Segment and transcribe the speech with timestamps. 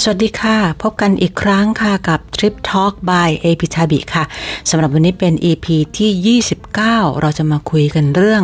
[0.00, 4.24] สวัสดีค่ะ พบกันอีกครั้งค่ะกับ Trip Talk by a p i t a b i ค่ะ
[4.70, 5.66] สำหรับวันนี้เป็น EP
[5.98, 8.42] ที่ 29 เราจะมาคุยกันเรื่อง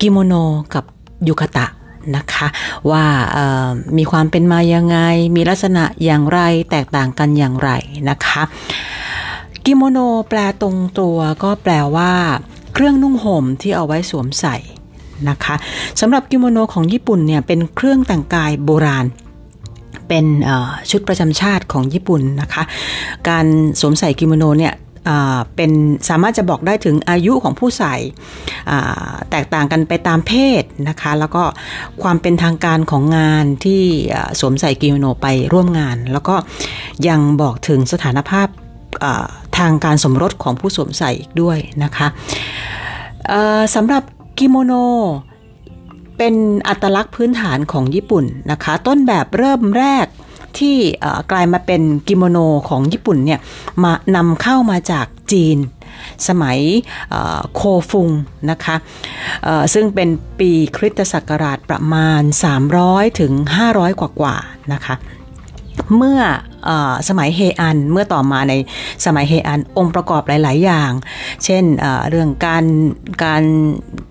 [0.00, 0.34] กิโมโน
[0.74, 0.84] กับ
[1.28, 1.66] ยุคตะ
[2.16, 2.46] นะคะ
[2.90, 3.04] ว่า
[3.96, 4.98] มีความเป็นมายังไง
[5.36, 6.40] มีลักษณะอย่างไร
[6.70, 7.70] แตกต่างกันอย่างไร
[8.08, 8.42] นะคะ
[9.64, 12.12] กิโมโนแปลตรงตัวก็แปลว่า
[12.72, 14.56] เครื่องนุ่งห่มที่เอาไว้สวมใส่
[15.28, 15.54] นะคะ
[16.00, 19.06] สำหรับกิโมโนของญี่ปุ่นเนี่ยเป็นเครื่องแต่งกายโบราณ
[20.08, 20.24] เป็น
[20.90, 22.62] ชุดประจำชาติของญี่ปุ่นนะคะ
[23.28, 23.46] การ
[23.80, 24.74] สวมใส่กิโมโนเนี่ย
[25.56, 25.70] เป็น
[26.08, 27.94] สามารถจะบอกได้ถึงอายุของผู้ใส่
[29.30, 31.42] แตกต่างกันไปตามเพศนะคะ แล้วก็
[32.02, 33.82] ความเป็นทางการของงานที่
[34.40, 36.36] สวมใส่กิโมโนไปร่วมงาน แล้วก็
[37.08, 38.48] ยังบอกถึงสถานภาพ
[39.58, 42.06] ทางการสมรสของผู้สวมใส่อีกด้วยนะคะ
[43.74, 44.02] สำหรับ
[44.38, 44.72] กิโมโน
[46.18, 46.34] เป็น
[46.68, 50.06] อัตลักษณ์พื้นฐานของญี่ปุ่นนะคะ ต้นแบบเริ่มแรก
[50.58, 50.76] ที่
[51.30, 53.40] กลายมาเป็นกิโมโนของญี่ปุ่นเนี่ย
[53.82, 55.58] มานำเข้ามาจากจีน
[56.28, 56.58] สมัย
[57.54, 58.08] โคฟุง
[58.50, 58.76] นะคะ
[59.74, 62.22] ซึ่งเป็นปีคริสตศักราชประมาณ
[62.70, 63.32] 300 ถึง
[63.68, 64.94] 500 กว่าๆนะคะ
[65.96, 66.20] เมื่อ
[67.08, 68.52] สมัยเฮอันเมื่อต่อมาใน
[69.04, 70.90] สมัยเฮอันองค์ประกอบหลาย ๆ อย่าง
[71.44, 71.64] เช่น
[72.10, 72.64] เรื่องการ
[73.24, 73.44] การ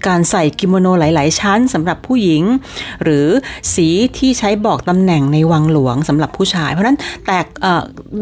[0.08, 2.44] การใส่กิโมโนหลาย ๆ ชั้นสำหรับผู้หญิง
[3.04, 3.28] หรือ
[3.76, 3.88] สี
[4.18, 7.46] ที่ใช้บอกตำแหน่งในวังหลวงสำหรับผู้ชาย เพราะนั้นแตก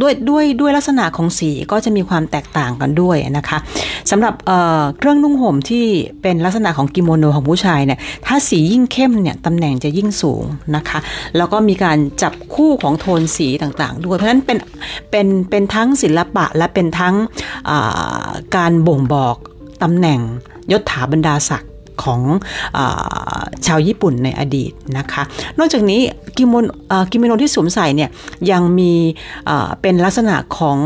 [0.02, 3.58] ด้วยด้วยด้วยลักษณะของสีก็จะมีความแตกต่างกันด้วยนะคะ
[4.12, 4.34] สำหรับ
[4.98, 5.86] เครื่องนุ่งห่มที่
[6.22, 10.44] เป็นลักษณะของกิโมโนของผู้ชายเนี่ยถ้าสียิ่งเข้มเนี่ยตำแหน่งจะยิ่งสูง
[10.76, 11.00] นะคะ
[11.38, 14.58] แล้วก็มีการจับคู่ของโทนสีต่าง ๆ ด้วยเพราะฉะนั้นเป็น
[15.12, 17.16] เป็นเป็นทั้งศิลปะและเป็นทั้ง
[18.56, 19.36] การบ่งบอก
[19.84, 20.20] ตำแหน่ง
[20.72, 21.72] ยศถาบรรดาศักดิ์
[22.04, 22.22] ของ
[22.78, 22.80] อ
[23.66, 25.24] ชาวญี่ปุ่นในอดีตนะคะ
[25.58, 26.02] นอกจากนี้
[26.38, 26.66] กิโมน
[27.12, 28.10] กิโมโนที่สวมใส่เนี่ย
[28.52, 28.94] ยังมี
[29.82, 30.78] เป็นลักษณะของ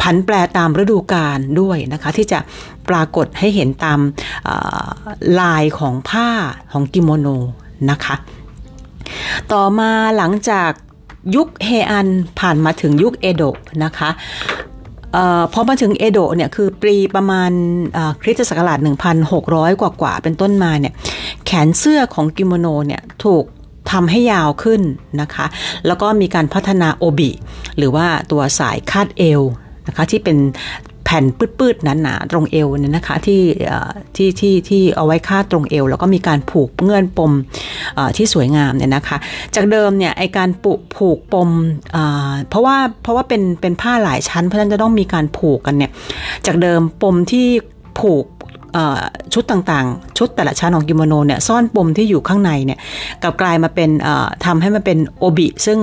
[0.00, 2.38] ผันแปรตามฤดูกาลด้วยนะคะ ที่จะ
[2.88, 3.98] ปรากฏให้เห็นตาม
[5.40, 6.28] ลายของผ้า
[6.72, 7.26] ของกิโมโน
[7.90, 8.16] นะคะ
[9.52, 10.70] ต่อมาหลังจาก
[11.34, 12.08] ยุคเฮอัน
[12.40, 14.10] ผ่านมาถึงยุคเอโดะนะคะ
[15.52, 17.50] พอมาถึงเอโดะเนี่ยคือปีประมาณ
[18.22, 18.78] คริสตศักราช
[19.28, 20.94] 1,600 กว่ากว่าเป็นต้นมาเนี่ย
[21.46, 23.44] แขนเสื้อของกิโมโนเนี่ยถูก
[23.90, 24.80] ทำให้ยาวขึ้น
[25.20, 25.46] นะคะ
[25.86, 27.30] แล้วก็มีการพัฒนาโอบิ
[27.78, 29.42] หรือว่าตัวสายคาดเอว
[29.86, 30.36] นะคะที่เป็น
[31.08, 31.24] แผ่น
[31.58, 33.42] ปืดๆหนาๆตรงเอวเนี่ยนะคะที่
[34.16, 37.32] ที่ที่ที่เอาไว้คาดตรงเอว แล้วก็มีการผูกเงื่อนปม
[38.16, 39.16] ที่สวยงามเนี่ยนะคะ
[39.54, 41.50] จากเดิมเนี่ยไอการปุผูกปม
[42.48, 45.90] เพราะว่าเพราะว่าเป็นเป็นผ้าหลายชั้นเพราะฉะนั้นจะต้องมีการผูกกันเนี่ย
[46.46, 47.46] จากเดิมปมที่
[48.00, 48.24] ผูก
[49.34, 52.78] ชุดต่างๆ ชุดแต่ละชั้นของกิโมโนเนี่ยซ่อนปมที่อยู่ข้างในเนี่ย
[53.22, 53.90] กับกลายมาเป็น
[54.44, 55.78] ทำให้มันเป็นโอบิซึ่ง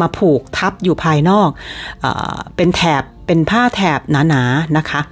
[0.00, 1.48] มาผูกทับอยู่ภายนอก
[2.04, 2.06] อ
[2.56, 5.02] เป็นแถบ เป็นผ้าแถบหนาๆนะคะ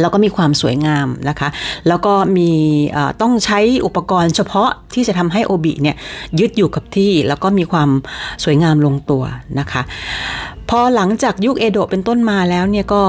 [0.00, 1.48] แล้วก็มีความสวยงามนะคะ
[1.88, 2.50] แล้วก็มี
[3.22, 5.96] ต้องใช้อุปกรณ์เฉพาะที่จะทำให้โอบิเนี่ย
[6.38, 7.90] ยึดอยู่กับที่ แล้วก็มีความ
[8.44, 9.22] สวยงามลงตัว
[9.58, 9.82] นะคะ
[10.70, 13.02] พอหลังจากยุคเอโดะเป็นต้นมาแล้วเนี่ยก็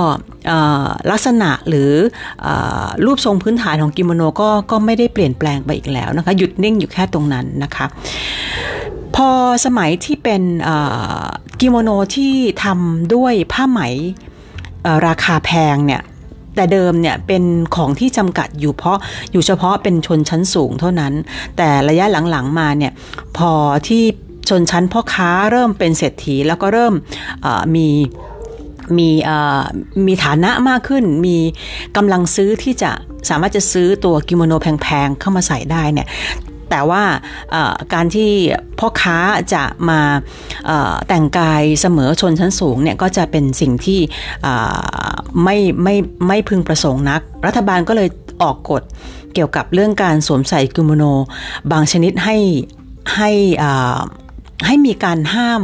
[1.12, 1.92] ลักษณะหรือ
[2.46, 2.48] อ
[3.06, 7.86] รูปทรงพื้นฐานของกิโมโนก็ก็ไม่ได้เปลี่ยนแปลงไปอีกแล้วนะคะ หยุดนิ่งอยู่แค่ตรงนั้นนะคะ
[9.16, 9.30] พอ
[9.66, 10.42] สมัยที่เป็น
[11.62, 12.34] กิโมโนที่
[12.64, 13.80] ทำด้วยผ้าไหม
[15.08, 16.02] ราคาแพงเนี่ย
[16.56, 17.44] แต่เดิมเนี่ยเป็น
[17.76, 18.98] ของที่จำกัดอยู่เพราะ
[19.32, 21.14] อยู่เฉพาะเป็นชนชั้นสูงเท่านั้น
[21.58, 22.92] แต่ระยะหลังๆมาเนี่ย
[23.38, 23.52] พอ
[23.88, 24.04] ที่
[24.50, 26.94] ชนชั้นพ่อค้าเริ่มเป็นเศรษฐีแล้วก็เริ่ม
[27.76, 27.88] มี
[28.98, 29.10] มี
[30.08, 31.38] มีฐานะมากขึ้น มี
[31.98, 32.92] กำลังซื้อที่จะ
[33.30, 36.08] สามารถจะซื้อตัวกิโมโนแพงๆเข้ามาใส่ได้เนี่ย
[36.70, 37.04] แต่ว่า
[37.94, 38.32] การที่
[38.80, 39.18] พ่อค้า
[39.54, 40.00] จะมา
[41.08, 44.00] แต่งกายเสมอชนชั้นสูงเนี่ยก็จะเป็นสิ่งที่
[45.44, 45.96] ไม่ไม่
[46.28, 48.10] ไม่พึงประสงค์นัก รัฐบาลก็เลย
[48.42, 48.84] ออกกฎ
[49.34, 51.04] เกี่ยวกับเรื่องการสวมใส่กิโมโน
[51.72, 52.38] บางชนิดให้
[53.16, 53.32] ให้
[54.66, 55.62] ให้มีการห้าม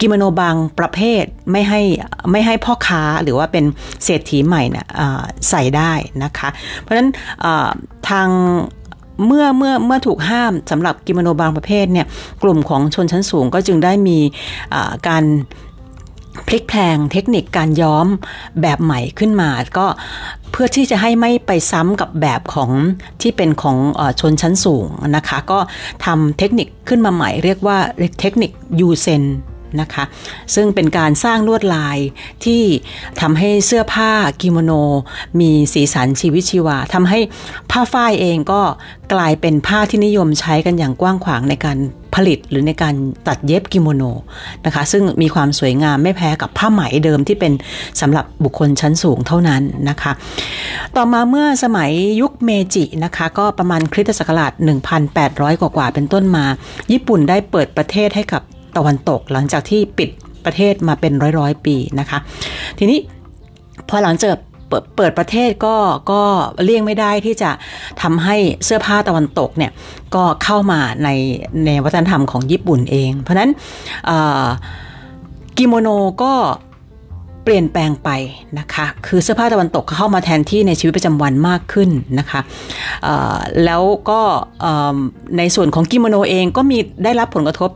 [0.00, 1.82] กิโมโนบางประเภทไม่ให้
[2.30, 3.64] ไม่ให้พ่อค้าหรือว่าเป็น
[4.04, 4.86] เศรษฐีใหม่นะ
[5.50, 5.92] ใส่ได้
[6.24, 6.48] นะคะ
[6.80, 7.08] เพราะฉะนั้น
[8.08, 8.28] ทาง
[9.26, 12.06] เมื่อเมื่อเมื่อถูกห้ามสำหรับกิโมโนบางประเภทเนี่ย
[12.42, 14.18] กลุ่มของชนชั้นสูงก็จึงได้มี
[15.08, 15.24] การ
[16.46, 18.06] พลิกแพลงเทคนิคการย้อม
[18.60, 19.86] แบบใหม่ขึ้นมา ก็
[20.50, 22.70] เพื่อที่จะให้ไม่ไปซ้ำกับแบบของ
[23.22, 24.86] ที่เป็นของชนชั้นสูง
[25.16, 25.58] นะคะ ก็
[26.04, 27.78] ทำเทคนิคขึ้นมาใหม่ เรียกว่า
[28.20, 28.50] เทคนิค
[28.80, 29.24] ยูเซน
[29.80, 30.04] นะคะ
[30.54, 31.98] ซึ่งเป็นการสร้างลวดลาย
[32.44, 32.62] ที่
[33.20, 34.10] ทำให้เสื้อผ้า
[34.42, 34.72] กิโมโน
[35.40, 37.18] มีสีสันชีวิตชีวาทำให้
[37.70, 38.62] ผ้าฝ้ายเองก็
[39.12, 41.78] กลายเป็นผ้าที่นิยมใช้กันอย่างกว้างขวางในการ
[42.14, 42.94] ผลิตหรือในการ
[43.28, 44.02] ตัดเย็บกิโมโน
[44.66, 47.52] นะคะ ซึ่งมีความสวยงามไม่แพ้กับผ้าไหมเดิมที่เป็น
[48.00, 50.12] สำหรับบุคคลชั้นสูงเท่านั้นนะคะ
[50.96, 51.90] ต่อมาเมื่อสมัย
[52.20, 54.52] ยุคเมจินะคะ ก็ประมาณคริสตศักราช
[55.08, 56.44] 1,800 กว่าเป็นต้นมา
[56.92, 58.42] ญี่ปุ่นได้เปิดประเทศให้กับ
[58.78, 60.10] ตะวันตก หลังจากที่ปิด
[60.44, 62.18] ประเทศมาเป็นร้อยๆ ปีนะคะ
[62.78, 62.98] ทีนี้
[63.88, 64.30] พอหลังจาก
[64.96, 65.76] เปิดประเทศก็
[66.10, 66.22] ก็
[66.64, 67.50] เลี่ยงไม่ได้ที่จะ
[68.02, 69.72] ทำให้เสื้อผ้าตะวันตกเนี่ย
[70.14, 71.08] ก็เข้ามาใน
[71.66, 73.50] ในวัฒนธรรมของญี่ปุ่นเอง เพราะนั้น
[75.56, 75.88] กิโมโน
[76.22, 76.32] ก็
[77.44, 78.10] เปลี่ยนแปลงไป
[78.58, 82.40] นะคะ คือเสื้อผ้าตะวันตกเข้ามาแทนที่ในชีวิตประจำวันมากขึ้นนะคะ
[83.64, 84.20] แล้วก็
[85.38, 87.70] ในส่วนของกิโมโนเองก็มีได้รับผลกระทบ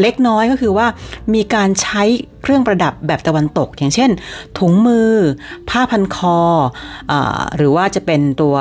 [0.00, 0.86] เล็กน้อยก็คือว่า
[1.34, 2.02] มีการใช้
[2.42, 4.10] เครื่องประดับแบบตะวันตก อย่างเช่น
[4.58, 5.12] ถุงมือ
[5.68, 6.38] ผ้าพันคอ
[7.12, 7.14] อ
[7.56, 8.56] หรือว่าจะเป็นตัว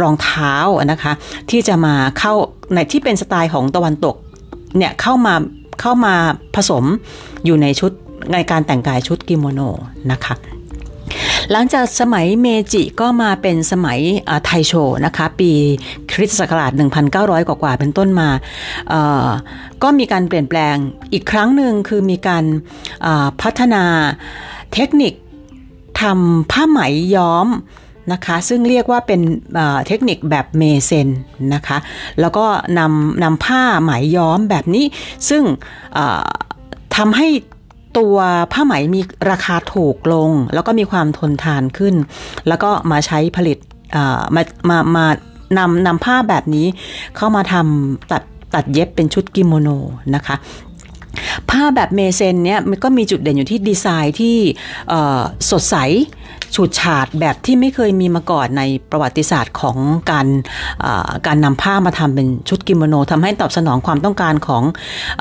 [0.00, 0.54] รองเท้า
[0.92, 1.12] นะคะ
[1.50, 2.34] ที่จะมาเข้า
[2.74, 4.16] ในที่เป็นสไตล์ของตะวันตก
[4.76, 5.34] เนี่ยเข้ามา
[5.80, 6.14] เข้ามา
[6.56, 6.84] ผสม
[7.44, 7.92] อยู่ในชุด
[8.32, 9.60] ในการแต่งกายชุดกิโมโน
[10.12, 10.34] นะคะ
[11.52, 13.98] หลังจากสมัยเมจิก็มาเป็นสมัย
[14.44, 14.72] ไทโช
[15.04, 15.50] นะคะ ปี
[16.12, 16.72] คริสตศักราช
[17.10, 18.28] 1,900 กว่าๆเป็นต้นมา
[19.82, 20.76] ก็มีการเปลี่ยนแปลง
[21.12, 22.44] อีกครั้งหนึ่งคือมีการ
[23.42, 23.84] พัฒนา
[24.74, 25.12] เทคนิค
[26.00, 26.80] ทำผ้าไหม
[27.16, 27.48] ย้อม
[28.12, 29.20] นะคะซึ่งเรียกว่าเป็น
[29.86, 31.08] เทคนิคแบบเมเซน
[31.54, 31.78] นะคะ
[32.20, 32.46] แล้วก็
[32.78, 34.84] นำนำผ้าไหมย้อมแบบนี้
[35.28, 35.42] ซึ่ง
[36.96, 37.28] ทำให้
[37.98, 38.16] ตัว
[38.52, 39.00] ผ้าไหมมี
[39.30, 41.94] ราคาถูกลง แล้วก็มีความทนทานขึ้น
[42.48, 43.58] แล้วก็มาใช้ผลิต
[44.34, 45.06] มามามา
[45.58, 46.66] นำนำผ้าแบบนี้
[47.16, 48.22] เข้ามาทำตัด
[48.54, 49.68] ตัดเย็บเป็นชุดกิโมโน
[50.14, 50.36] นะคะ
[51.50, 54.36] ผ้าแบบเมเซนเนี่ยมันก็มีจุดเด่นอยู่ที่ดีไซน์ที่
[55.50, 55.76] สดใส
[56.54, 59.76] ฉูดฉาดแบบที่ไม่เคยมีมาก่อนในประวัติศาสตร์ของ
[60.10, 60.26] การ
[61.26, 64.62] การนำผ้ามาทำเป็นชุดกิโมโนทำให้ตอบสนองความต้องการของ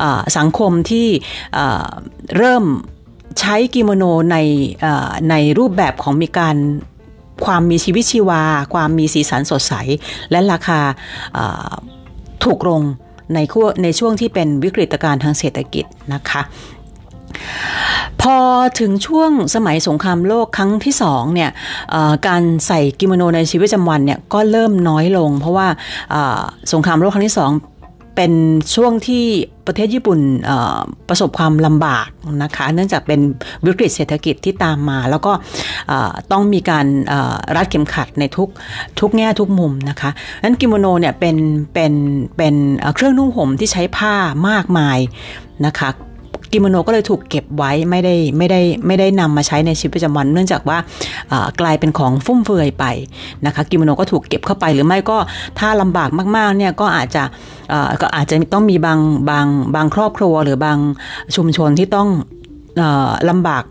[0.02, 0.04] อ
[0.38, 1.08] สังคมที่
[2.38, 2.64] เริ่ม
[3.40, 4.38] ใช้กิโมโนใน
[5.30, 6.56] ในรูปแบบของมีการ
[7.46, 9.74] ความมีชีวิตชีวา ความมีสีสันสดใส
[10.32, 10.80] และราคา
[12.44, 12.82] ถูกลง
[13.34, 13.40] ใน
[13.84, 16.42] ในช่วงที่เป็นวิกฤตการณ์ทางเศรษฐกิจนะคะ
[18.34, 18.36] อ
[18.80, 21.52] ถึงช่วงสมัยสงครามโลกครั้งที่สองเนี่ย
[22.28, 25.68] การใส่กิโมโนในชีวิตประจำวันเนี่ยก็เริ่มน้อยลง เพราะว่า
[26.74, 27.52] สงครามโลกครั้งที่สอง
[28.16, 28.36] เป็น
[28.76, 29.26] ช่วงที่
[29.68, 30.20] ประเทศญี่ปุ่น
[31.10, 32.08] ประสบความลำบาก
[32.44, 33.20] นะคะ เนื่องจากเป็น
[33.66, 35.32] วิกฤตเศรษฐกิจที่ตามมา แล้วก็
[36.32, 36.86] ต้องมีการ
[37.56, 38.50] รัดเข็มขัดในทุก
[39.00, 40.10] ทุกแง่ทุกมุมนะคะ
[40.44, 41.38] นั้นกิโมโนเนี่ยเป็น
[41.74, 41.94] เป็น
[42.38, 42.56] เป็น
[42.96, 44.16] เครื่องนุ่งห่มที่ใช้ผ้า
[44.50, 44.98] มากมาย
[45.66, 45.90] นะคะ
[46.54, 50.78] กิโมโนก็เลยถูกเก็บไว้ไม่ได้ไม่ได้ไม่ได้นำมาใช้ในชีวิตประจำวัน เนื่องจากว่า
[51.62, 52.86] กลายเป็นของฟุ่มเฟือยไป
[53.46, 55.18] นะคะกิโมโนก็ถูกเก็บเข้าไปหรือไม่ก็
[55.60, 57.24] ถ้าลำบากมากๆเนี่ยก็อาจจะ
[58.02, 59.00] ก็อาจจะต้องมีบาง
[59.30, 60.78] บางบางครอบครัวหรือบาง
[61.36, 62.10] ชุมชนที่ต้อง
[63.30, 63.64] ลำบาก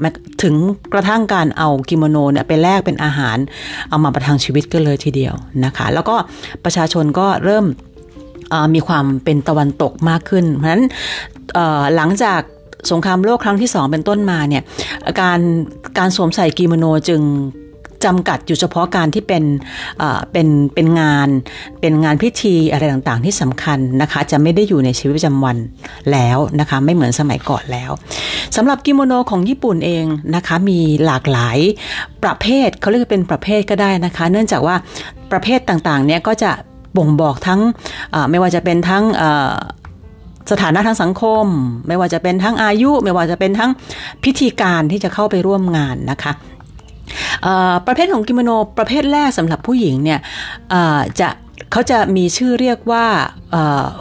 [0.42, 0.54] ถึง
[0.92, 3.36] กระทั่งการเอากิโมโนเนี่ยไปแลกเป็นอาหาร
[3.88, 5.34] เอามาประทังชีวิตก็เลยทีเดียว
[5.64, 6.16] นะคะ แล้วก็
[6.64, 7.66] ประชาชนก็เริ่ม
[8.74, 10.84] มีความเป็นตะวันตกมากขึ้น เพราะฉะนั้น
[11.96, 12.40] หลังจาก
[12.90, 14.62] สงครามโลกครั้งที่สองเป็นต้นมาเนี่ย
[15.20, 15.40] การ
[15.98, 17.22] การสวมใส่กิโมโนจึง
[18.04, 19.44] จำกัดอยู่เฉพาะการที่เป็น
[20.32, 21.28] เป็นเป็นงาน
[21.80, 25.56] เป็นงานพิธีอะไรต่างๆ ที่สำคัญนะคะจะไม่ได้อยู่ในชีวิตประจำวัน
[26.12, 27.90] แล้วนะคะไม่เหมือนสมัยก่อนแล้ว
[28.56, 31.58] สำหรับกิโมโนของญี่ปุ่นเองนะคะมีหลากหลาย
[32.24, 34.76] ประเภทเขาเรียกเป็นประเภทก็ได้นะคะ เนื่องจากว่า
[35.32, 36.50] ประเภทต่างๆเนี่ยก็จะ
[36.96, 37.60] บ่งบอกทั้ง
[38.30, 39.04] ไม่ว่าจะเป็นทั้ง
[40.50, 41.46] สถานะทางสังคม
[41.88, 43.70] ไม่ว่าจะเป็นทั้งอายุ ไม่ว่าจะเป็นทั้ง
[44.24, 46.32] พิธีการที่จะเข้าไปร่วมงานนะคะ
[47.86, 50.20] ประเภทของกิโมโนประเภทแรกสำหรับผู้หญิงเนี่ย
[51.20, 51.28] จะ
[51.72, 53.06] เขาจะมีชื่อเรียกว่า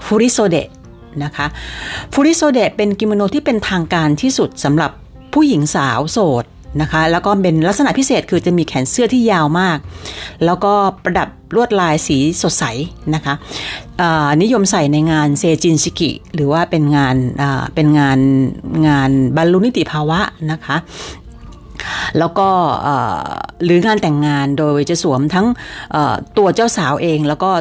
[0.05, 0.67] ฟูริโซเดะ
[1.23, 1.47] นะคะ
[2.13, 4.91] ฟูริโซเดะเป็นกิโมโนที่เป็นทางการที่สุดสำหรับ
[5.33, 6.45] ผู้หญิงสาวโสด
[6.81, 9.77] นะคะ แล้วก็เป็นลักษณะพิเศษคือจะมีแขนเสื้อที่ยาวมาก
[10.45, 12.63] แล้วก็ประดับลวดลายสีสดใส
[13.15, 13.33] นะคะ
[14.41, 17.15] นิยมใส่ในงานเซจินชิกิ หรือว่าเป็นงาน
[17.75, 18.19] เป็นงาน
[18.87, 20.19] งานบรรลุนิติภาวะ
[20.51, 20.77] นะคะ
[22.19, 22.49] แล้วก็
[23.63, 25.47] หรืองานแต่งงานโดยจะสวมทั้ง
[26.37, 27.51] ตัวเจ้าสาวเอง แล้วก็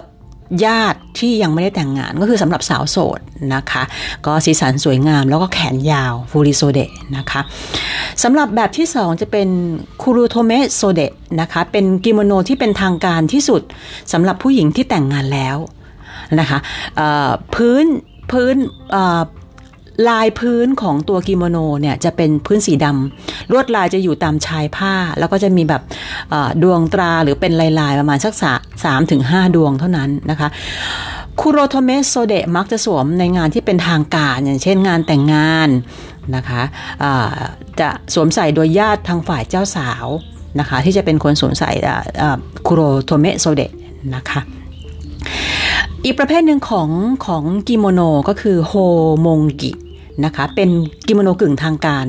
[0.65, 3.21] ญาติที่ยังไม่ได้แต่งงานก็คือสำหรับสาวโสด
[3.55, 3.83] นะคะ
[4.27, 7.41] ก็สีสันสวยงามแล้วก็แขนยาวฟูริโซเดะนะคะ
[8.23, 9.49] สำหรับแบบที่สองจะเป็น
[10.03, 13.63] คุโรโทเมโซเดะนะคะ เป็นกิโมโนที่เป็นทางการที่สุด
[14.13, 15.57] สำหรับผู้หญิงที่แต่งงานแล้ว
[16.41, 16.59] นะคะ
[17.55, 17.85] พื้น
[18.31, 18.55] พื้น
[20.09, 25.83] ลายพื้นของตัวกิโมโนเนี่ยจะเป็นพื้นสีดำลวดลายจะอยู่ตามชายผ้า แล้วก็จะมีแบบ
[26.63, 28.35] ดวงตราหรือเป็นลายๆประมาณสัก
[28.85, 30.49] สามถึงห้าดวงเท่านั้นนะคะ
[31.41, 35.69] คุโรโทเมโซเดะมักจะสวมในงานที่เป็นทางการ อย่างเช่นงานแต่งงาน
[36.37, 37.13] นะคะ
[37.81, 40.07] จะสวมใส่โดยญาติทางฝ่ายเจ้าสาว
[40.61, 41.71] นะคะที่จะเป็นคนสวมใส่
[42.67, 43.73] คุโรโทเมโซเดะ
[44.15, 44.41] นะคะ
[46.05, 46.91] อีกประเภทหนึ่งของ
[47.27, 48.73] ของกิโมโนก็คือโฮ
[49.27, 49.71] มงกิ
[50.25, 50.71] นะคะ เป็น
[51.07, 52.07] กิโมโนกึ่งทางการ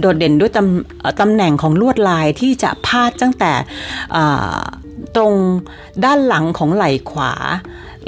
[0.00, 3.52] โดดเด่นด้วยตำตำแหน่งของลวดลายที่จะพาดตั้งแต่
[5.16, 5.34] ตรง
[6.04, 7.32] ด้านหลังของไหล่ขวา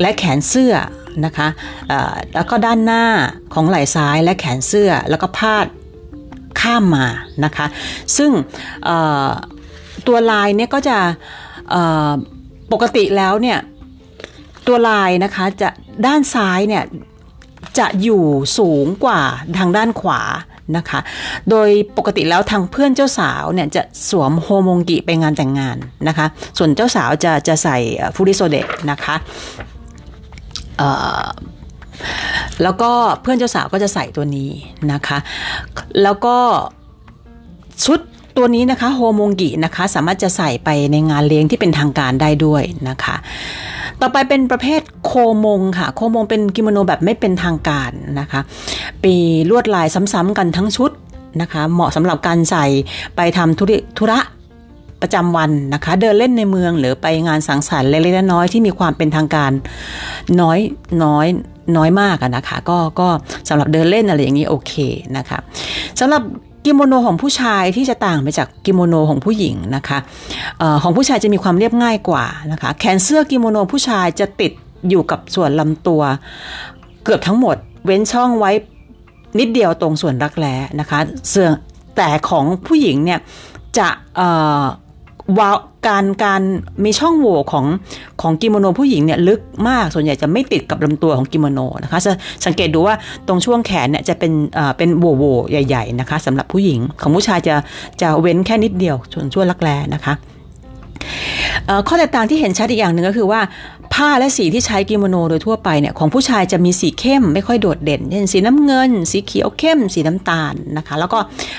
[0.01, 0.75] และแขนเสื้อ
[1.25, 1.49] นะคะ
[2.35, 3.05] แล้วก็ด้านหน้า
[3.55, 5.67] ของไหล่ซ้ายและแขนเสื้อแล้วก็พาด
[6.61, 7.07] ข้ามมา
[7.45, 7.67] นะคะ
[8.17, 8.31] ซึ่ง
[10.07, 10.99] ตัวลายเนี่ยก็จะ
[12.73, 13.59] ปกติแล้วเนี่ย
[14.67, 15.69] ตัวลายนะคะจะ
[16.07, 16.85] ด้านซ้ายเนี่ย
[17.79, 18.25] จะอยู่
[18.59, 19.21] สูงกว่า
[19.59, 20.21] ทางด้านขวา
[20.77, 21.01] นะคะ
[21.51, 25.77] โดยปกติแล้วทางเพื่อนเจ้าสาวเนี่ยจะสวมโฮมงกิไปงานแต่งงาน
[26.09, 26.27] นะคะ
[26.59, 27.79] ส่วนเจ้าสาวจะจะใส่
[28.15, 29.15] ฟูริโซเดะนะคะ
[32.63, 32.91] แล้วก็
[33.23, 34.51] เพื่อนเจ้าสาวก็จะใส่ตัวนี้
[34.93, 35.19] นะคะ
[36.03, 36.37] แล้วก็
[37.85, 37.99] ชุด
[38.37, 43.17] ตัวนี้นะคะโฮมงกินะคะสามารถจะใส่ไปในงานเลี้ยงที่เป็นทางการได้ด้วยนะคะ
[44.01, 45.13] ต่อไปเป็นประเภทโค
[45.47, 47.91] มงค่ะ โคมงเป็นกิโมโนแบบไม่เป็นทางการ
[48.21, 48.41] นะคะ
[49.05, 49.15] ปี
[49.51, 50.91] ลวดลายซ้ำๆกันทั้งชุด
[51.41, 52.67] นะคะ เหมาะสำหรับการใส่
[53.17, 53.59] ไปทำ
[53.99, 54.21] ธุระ
[55.03, 59.53] ประจำวันนะคะ เดินเล่นในเมืองหรือไปงานสังสรรค์เล็กๆน้อยๆที่มีความเป็นทางการ
[60.41, 60.59] น้อย
[61.05, 61.27] น้อย
[61.77, 63.09] น้อยมากนะคะ ก็ก็
[63.49, 64.73] สำหรับเดินเล่นอะไรอย่างนี้โอเค
[65.17, 65.39] นะคะ
[66.01, 66.23] สำหรับ
[66.69, 69.99] กิโมโนของผู้ชายที่จะต่างไปจากกิโมโนของผู้หญิงนะคะ
[70.61, 74.53] อ๋อของผู้ชายจะมีความเรียบง่ายกว่านะคะแขนเสื้อกิโมโนผู้ชายจะติด
[74.89, 76.03] อยู่กับส่วนลำตัว
[77.05, 78.51] เกือบทั้งหมด เว้นช่องไว้
[79.39, 80.99] นิดเดียวตรงส่วนรักแร้นะคะ
[81.31, 81.49] เสื้อ
[81.97, 83.21] แต่ของผู้หญิงเนี่ย
[83.79, 83.89] จะ
[85.39, 85.51] ว่า
[85.89, 86.43] การการ
[86.85, 87.67] มีช่องโหว่ของ
[88.23, 92.15] ของกิโมโนผู้หญิงเนี่ยลึกมากส่วนใหญ่จะไม่ติดกับลำตัวของกิโมโนนะคะ
[92.47, 92.95] สังเกตดูว่า
[93.29, 94.33] ตรงช่วงแขนเนี่ยจะเป็น
[94.77, 97.55] เป็นโหว่โหว่ใหญ่ ๆนะคะสำหรับผู้หญิงของผู้ชายจะ
[98.01, 100.15] จะเว้นแค่นิดเดียวส่วนช่วงรักแร้นะคะ
[101.89, 103.41] ข้อแตกต่างที่เห็นชัดอีกอย่างหนึ่งก็คือว่า
[103.95, 111.19] ผ้าและสีที่ใช้กิโมโนโดยทั่วไปเนี่ยของผู้ชายจะมีสีเข้มไม่ค่อยโดดเด่นเช่นสีน้ำเงิน สีเขียวเข้ม สีน้ำตาลนะคะ แล้วก็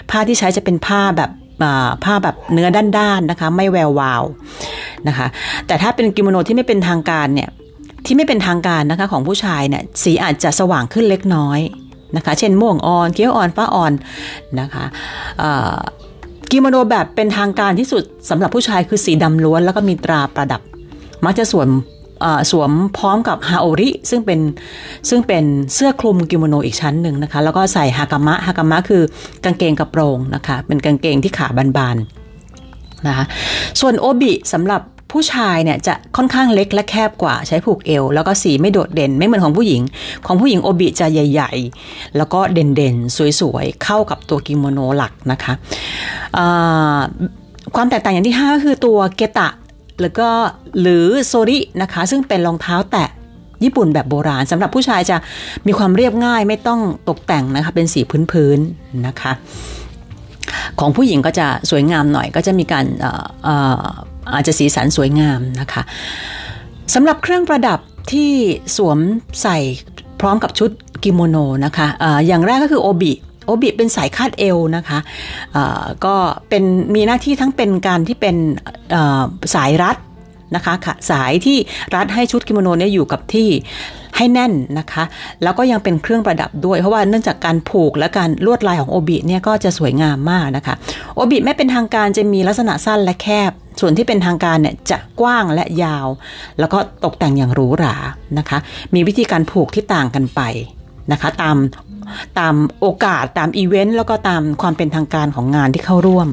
[0.09, 1.29] ผ้าที่ใช้จะเป็นผ้าแบบ
[2.03, 4.23] ผ้าแบบเนื้อด้านๆนะคะ ไม่แวววาว
[5.07, 5.27] นะคะ
[5.67, 7.49] แต่ถ้าเป็นกิโมโนที่ไม่เป็นทางการเนี่ย
[8.05, 11.59] ที่ไม่เป็นทางการนะคะของผู้ชายเนี่ยสีอาจจะสว่างขึ้นเล็กน้อย
[12.15, 13.93] นะคะ เช่นม่วงอ่อนเขียวอ่อนฟ้าอ่อน
[14.59, 14.85] นะคะ
[16.51, 20.61] กิโมโนแบบเป็นทางการที่สุดสำหรับผู้ชายคือสีดำล้วนแล้วก็มีตราประดับ
[21.25, 21.69] มักจะสวม
[22.51, 24.39] สวมพร้อมกับฮาโอริซึ่งเป็น
[25.09, 29.01] ซึ่งเป็นเสื้อคลุมกิโมโนอีกชั้นหนึ่งนะคะ แล้วก็ใส่ฮากามะฮากามะคือ
[29.43, 31.47] กางเกงกระโปรงนะคะ เป็นกางเกงที่ขา
[31.77, 33.25] บานๆนะคะ
[33.79, 39.81] ส่วนโอบิสำหรับผู้ชายเนี่ยจะค่อนข้างเล็กและแคบกว่าใช้ผูกเอว แล้วก็สีไม่โดดเด่นไม่เหมือนของผู้หญิง
[40.25, 41.51] ของผู้หญิงโอบิจะใหญ่
[41.83, 45.53] ๆ แล้วก็เด่นๆ สวยๆ เข้ากับตัวกิโมโนหลักนะคะ
[47.75, 49.49] ความแตกต่างอย่างที่5ก็คือตัวเกตะ
[50.01, 50.29] แล้วก็
[50.81, 53.09] หรือโซรินะคะ ซึ่งเป็นรองเท้าแตะ
[53.63, 55.17] ญี่ปุ่นแบบโบราณสำหรับผู้ชายจะ
[55.67, 56.79] มีความเรียบง่ายไม่ต้อง
[57.09, 58.01] ตกแต่งนะคะ เป็นสี
[58.31, 59.31] พื้นๆนะคะ
[60.79, 62.85] ของผู้หญิงก็จะสวยงามหน่อยก็จะมีการ
[64.33, 65.81] อาจจะสีสันสวยงามนะคะ
[66.93, 67.79] สำหรับเครื่องประดับ
[68.11, 68.31] ที่
[68.77, 68.97] สวม
[69.41, 69.57] ใส่
[70.19, 70.69] พร้อมกับชุด
[71.03, 73.13] กิโมโนนะคะอะอย่างแรกก็คือโอบิ
[73.49, 74.99] โอบิเป็นสายคาดเอวนะคะ
[76.05, 76.15] ก็
[76.49, 76.63] เป็น
[76.95, 78.35] มีหน้าที่ทั้งเป็นการที่เป็น
[79.55, 79.97] สายรัด
[80.55, 81.57] นะคะะสายที่
[81.95, 83.49] รัดให้ชุดกิโมโนเนี่ยอยู่กับที่
[84.17, 85.03] ให้แน่นนะคะ
[85.43, 90.75] แล้วก็ยังเป็นเครื่องประดับด้วย เพราะว่าเนื่องจากการผูกและการลวดลายของโอบิเนี่ยก็จะสวยงามมากนะคะ
[91.15, 96.07] โอบิไม่เป็นทางการจะมีลักษณะสั้นและแคบ ส่วนที่เป็นทางการเนี่ยจะกว้างและยาว
[96.59, 97.95] แล้วก็ตกแต่งอย่างหรูหรา
[98.37, 98.57] นะคะ
[98.93, 100.41] มีวิธีการผูกที่ต่างกันไป
[101.11, 101.57] นะคะ ตาม
[102.39, 106.27] ตามโอกาสตามอีเวนต์แล้วก็ตามความเป็นทางการของงานที่เข้าร่วม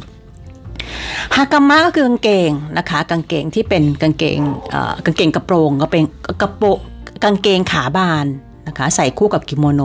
[1.37, 4.39] ฮากามะก็คือกางเกงนะคะ กางเกงที่เป็นกางเกง
[5.05, 6.03] กางเกงกระโปรงก็เป็น
[6.43, 6.63] กระโป
[7.25, 8.27] กางเกงขาบาน
[8.69, 9.83] นะคะใส่คู่กับกิโมโน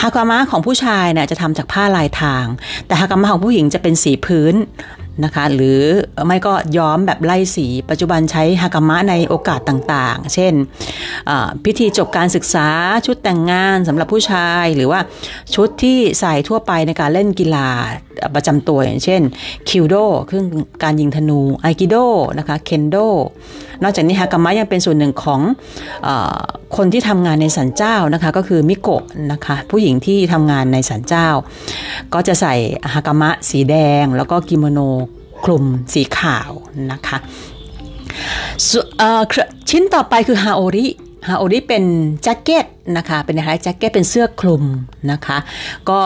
[0.00, 2.44] ฮากามะของผู้ชายเนี่ยจะทำจากผ้าลายทาง
[2.86, 4.54] แต่ฮากามะของผู้หญิงจะเป็นสีพื้น
[5.24, 5.80] นะคะ หรือ
[6.26, 10.54] ไม่ก็ย้อมแบบไล่สี ปัจจุบันใช้ฮากามะในโอกาสต่างๆ เช่น
[11.64, 12.68] พิธีจบการศึกษา
[13.06, 15.00] ชุดแต่งงานสำหรับผู้ชาย หรือว่า
[15.54, 17.68] ชุดที่ใส่ทั่วไปในการเล่นกีฬา
[18.34, 19.22] ประจำตัวอย่างเช่น
[19.68, 19.94] คิวโด
[20.30, 20.42] คือ
[20.82, 21.96] การยิงธนูไอกิโด
[22.38, 22.96] นะคะเคนโด
[23.82, 25.40] นอกจากนี้ฮากามะยังเป็นส่วนหนึ่งของ
[26.06, 26.08] อ
[26.76, 31.28] คนที่ทำงานในสันเจ้านะคะก็คือมิโกะนะคะผู้หญิงที่ทำงานในสันเจ้า
[32.14, 32.54] ก็จะใส่
[32.92, 34.80] ฮากามะสีแดง แล้วก็กิโมโน
[35.44, 36.50] คลุมสีขาว
[36.92, 37.18] นะคะ
[39.70, 40.86] ชิ้นต่อไปคือฮาโอริ
[41.28, 41.84] ฮาโอริเป็น
[42.22, 44.64] แจ็คเก็ตนะคะเป็นคล้ายแจ็คเก็ตเป็นเสื้อคลุม
[45.12, 45.38] นะคะ
[45.88, 46.00] ก็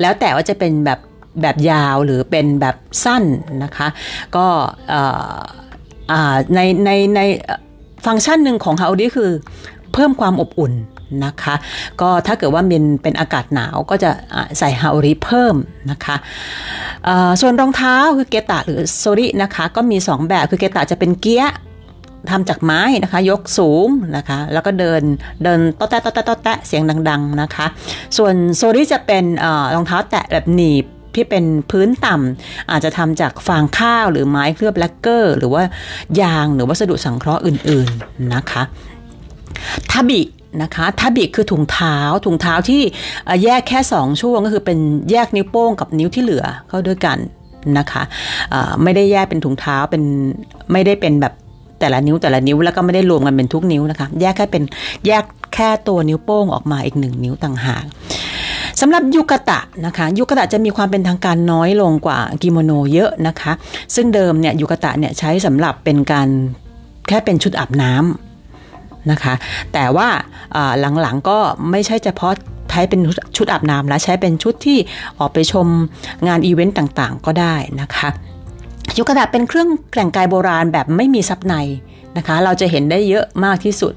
[0.00, 0.98] แล้วแต่ว่าจะเป็นแบบ
[1.42, 3.24] แบบยาวหรือเป็นแบบสั้น
[3.64, 3.88] นะคะ
[4.36, 4.46] ก็
[6.54, 7.20] ในในใน
[8.06, 9.30] ฟังก์ชันหนึ่งของฮาโอริคือ
[9.92, 10.72] เพิ่มความอบอุ่น
[11.26, 11.54] นะคะ
[12.00, 14.10] ก็ถ้าเกิดว่ามันเป็นอากาศหนาวก็จะ
[14.58, 15.56] ใส่ฮาอริเพิ่ม
[15.90, 16.16] นะคะ
[17.40, 21.44] ส่วนรองเท้าคือเกตะหรือโซรินะคะก็มี 2 แบบคือเกตะจะเป็นเกีย
[22.30, 25.02] ทำจากไม้นะคะยกสูงนะคะแล้วก็เดิน
[25.44, 27.66] เดินต๊อแตะต๊อแตะต๊อแตะเสียงดัง ๆนะคะ
[28.16, 30.84] ส่วนโซริจะเป็นอรองเท้าแตะแบบหนีบ
[31.14, 35.62] ที่เป็นพื้นต่ำอาจจะทำจากฟางข้าวหรือไม้เคลือบแลกเกอร์ หรือว่า
[36.20, 38.62] ยางหรือวัสดุสังเคราะห์อื่นๆนะคะ
[39.90, 40.20] ทาบิ
[40.62, 42.82] นะคะทาบิคือถุงเท้า ถุงเท้าที่
[43.44, 44.78] แยกแค่ 2 ช่วงก็คือเป็น
[45.10, 47.18] แยกนิ้วโป้งกับนิ้วที่เหลือเข้าด้วยกัน
[47.78, 48.02] นะคะ
[48.82, 50.02] ไม่ได้แยกเป็นถุงเท้าเป็น
[50.72, 51.34] ไม่ได้เป็นแบบ
[51.80, 54.62] แต่ละนิ้วแต่ละนิ้วแล้วก็ไม่ได้รวมกันเป็นทุกนิ้วนะคะ แยกแค่เป็น
[55.06, 55.24] แยก
[55.54, 57.84] แค่ตัวนิ้วโป้งออกมาอีกหนึ่งนิ้วต่างหาก
[58.80, 63.52] สำหรับยุกตะนะคะยุกตะจะมีความเป็นทางการน้อยลงกว่ากิโมโนเยอะนะคะ
[63.94, 66.28] ซึ่งเดิมเนี่ยยุกตะเนี่ยใช้สำหรับเป็นการ
[67.08, 69.34] แค่เป็นชุดอาบน้ำนะคะ
[69.72, 70.08] แต่ว่า
[71.00, 71.38] หลังๆก็
[71.70, 72.32] ไม่ใช่เฉพาะ
[72.70, 73.00] ใช้เป็น
[73.36, 74.78] ชุดอาบน้ำแล้วใช้เป็นชุดที่
[75.18, 75.66] ออกไปชม
[76.28, 78.08] งานอีเวนต์ต่างๆ ก็ได้นะคะ
[78.98, 81.54] ยุกตะเป็นเครื่องแต่งกายโบราณแบบไม่มีซับใน
[82.16, 83.94] นะคะ เราจะเห็นได้เยอะมากที่สุด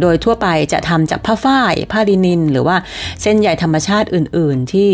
[0.00, 2.76] โดยทั่วไปจะทำจากผ้าฝ้ายผ้าลินิน หรือว่า
[3.22, 4.90] เส้นใยธรรมชาติอื่น ๆ ที่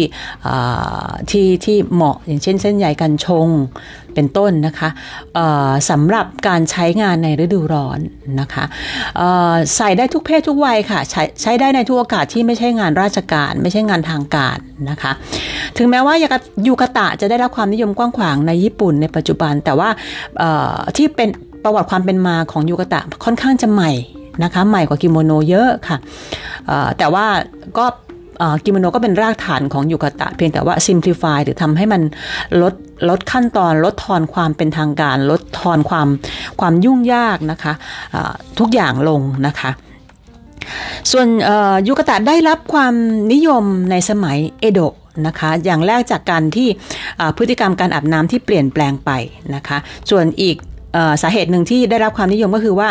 [1.31, 3.49] ที่ที่เหมาะอย่างเช่น เส้นใยกันชง
[4.15, 4.89] เป็นต้นนะคะ
[5.91, 8.01] สำหรับการใช้งานในฤดูร้อน
[8.41, 8.65] นะคะ
[9.77, 14.59] ใส่ได้ทุกเพศทุกวัยค่ะใช้ใช้ได้ในทุกโอกาสที่ไม่ใช่งานราชการ ไม่ใช่งานทางการ
[14.91, 15.13] นะคะ
[15.77, 16.15] ถึงแม้ว่า
[16.67, 19.89] ยูกาตะจะได้รับความนิยมกว้างขวางในญี่ปุ่นในปัจจุบันแต่ว่า
[20.97, 21.29] ที่เป็น
[21.65, 23.93] ประวัติความเป็นมาของยูกตะค่อนข้างจะใหม่
[24.45, 25.97] นะคะใหม่กว่ากิโมโนเยอะค่ะ
[26.99, 27.27] แต่ว่า
[27.79, 27.87] ก็
[28.65, 32.03] กิโมโนก็เป็นรากฐานของยูกตะ เพียงแต่ว่า simplify หรือทำให้มัน
[32.63, 32.75] ลด
[33.09, 36.09] ลดขั้นตอนลดทอนความเป็นทางการ ลดทอนความ
[36.61, 37.73] ความยุ่งยากนะคะ
[38.59, 39.71] ทุกอย่างลงนะคะ
[41.13, 41.27] ส่วน
[41.87, 42.95] ยูกตะได้รับความ
[43.33, 44.95] นิยมในสมัยเอโดะ
[45.27, 46.69] นะคะ อย่างแรกจากการที่
[47.37, 49.11] พฤติกรรมการอาบน้ำที่เปลี่ยนแปลงไป
[49.55, 49.79] นะคะ
[50.11, 50.57] ส่วนอีก
[51.23, 52.89] สาเหตุหนึ่งที่ได้รับความนิยมก็คือว่า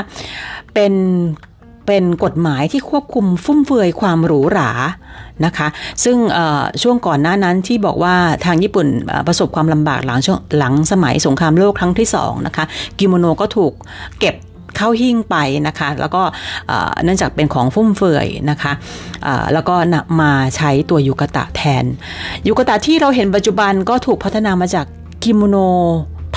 [0.74, 0.94] เป็น
[1.88, 4.72] เป็นกฎหมายที่ควบคุมฟุ่มเฟือยความหรูหรา
[5.46, 5.68] นะคะ
[6.04, 6.18] ซึ่ง
[6.82, 8.88] ช่วงก่อนหน้านั้นที่บอกว่าทางญี่ปุ่น
[9.28, 12.66] ประสบความลำบากหลังช่วงหลังสมัยสงครามโลกครั้งที่สองนะคะ
[13.00, 13.74] กิโมโนก็ถูก
[14.20, 14.36] เก็บ
[14.78, 15.36] เข้าหิ้งไป
[15.68, 16.22] นะคะ แล้วก็
[17.04, 18.72] เนื่องจากเป็นของฟุ่มเฟือยนะคะ
[19.54, 21.86] แล้วก็นำมาใช้ตัวยูกาตะแทน
[22.48, 24.86] ยูกาตะที่เราเห็นปัจจุบันก็ถูกพัฒนามาจาก
[25.24, 25.58] กิโมโน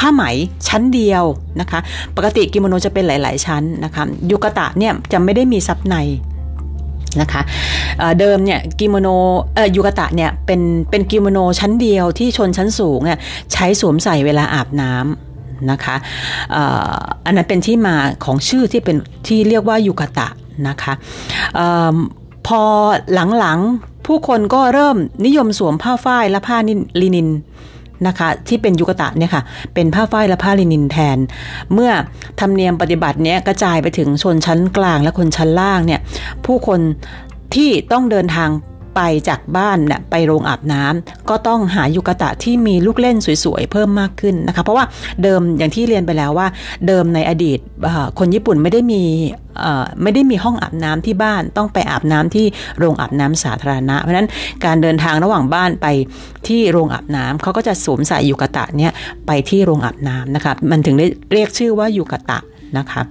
[0.03, 0.25] ผ้าไหม
[0.69, 1.25] ชั้นเดียว
[1.61, 1.81] นะคะ
[2.17, 5.97] ปกติกิโมโนจะเป็นหลาย ๆ ชั้นนะคะยูกาตะเนี่ยจะไม่ได้มีซับใน
[7.21, 7.43] นะคะ
[8.19, 9.09] เดิมเนี่ยกิโมโน
[9.55, 10.61] เอ่อยูกาตะเนี่ยเป็น
[10.91, 13.19] เป็นกิโมโนชั้นเดียวที่ชนชั้นสูงเนี่ย
[13.53, 15.97] ใช้สวมใส่เวลาอาบน้ำนะคะ
[17.25, 20.29] อันนั้นเป็นที่มาของชื่อที่เป็นที่เรียกว่ายูกาตะ
[20.69, 20.93] นะคะ
[22.47, 22.62] พอ
[23.38, 26.57] หลังๆผู้คนก็เริ่มนิยมสวมผ้าฝ้ายและผ้า
[27.01, 27.29] ลินิน
[28.07, 29.43] นะคะ ที่เป็นยูกาตะเนี่ยค่ะ
[29.75, 31.19] เป็นผ้าฝ้ายและผ้าลินินแทน
[31.73, 31.91] เมื่อ
[32.41, 36.01] ธรรมเนียมปฏิบัติเนี้ยกระจายไปถึงชนชั้นกลางและคนชั้นล่างเนี่ย
[36.47, 36.81] ผู้คน
[37.55, 38.51] ที่ต้องเดินทาง
[38.96, 44.85] ไปจากบ้านเนี่ยไปโรงอาบน้ำก็ต้องหายุกตะที่มีลูกเล่นสวยๆ เพิ่มมากขึ้นนะคะ เพราะว่า
[45.22, 46.46] เดิมอย่างที่เรียนไปแล้วว่า
[46.87, 47.59] เดิมในอดีต
[48.18, 49.02] คนญี่ปุ่นไม่ได้มี
[50.02, 52.46] ไม่ได้มีห้องอาบน้ำที่บ้านต้องไปอาบน้ำที่
[52.78, 54.28] โรงอาบน้ำสาธารณะ เพราะนั้น
[54.64, 55.87] การเดินทางระหว่างบ้านไป
[56.48, 58.92] ที่โรงอาบน้ำเขาก็จะสวมใส่ยูกตะเนี่ย
[59.26, 62.38] ไปที่โรงอาบน้ำนะคะมันถึงได้เรียกชื่อว่ายูกตะ
[62.78, 63.02] นะคะ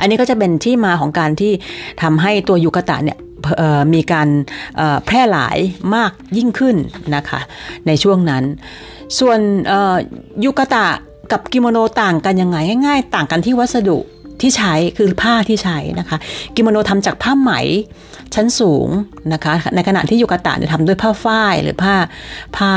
[0.00, 1.52] อันนี้ก็จะเป็นที่มาของการที่
[2.02, 3.18] ทำให้ตัวยูกตะเนี่ย
[3.94, 4.28] มีการ
[5.06, 5.58] แพร่หลาย
[5.94, 6.76] มากยิ่งขึ้น
[7.16, 7.40] นะคะ
[7.86, 8.44] ในช่วงนั้น
[9.18, 9.38] ส่วน
[10.44, 10.86] ยูกตะ
[11.32, 13.98] กับกิโมโนต่างกันยังไงง่าย ๆ ต่างกันที่วัสดุ
[14.40, 16.16] ที่ใช้คือผ้าที่ใช้นะคะ
[16.56, 17.52] กิโมโนทำจากผ้าไหม
[18.34, 18.88] ชั้นสูง
[19.32, 21.94] นะคะ ในขณะที่ยูกตะเนี่ยทำด้วยผ้าฝ้ายหรือผ้า
[22.56, 22.70] ผ้า